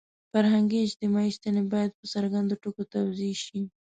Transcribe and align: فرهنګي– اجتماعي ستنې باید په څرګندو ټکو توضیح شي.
فرهنګي– 0.31 0.79
اجتماعي 0.85 1.31
ستنې 1.37 1.63
باید 1.73 1.91
په 1.99 2.05
څرګندو 2.13 2.53
ټکو 2.61 2.83
توضیح 2.93 3.35
شي. 3.45 3.59